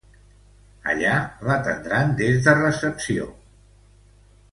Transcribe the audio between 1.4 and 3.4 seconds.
l'atendran des de recepció.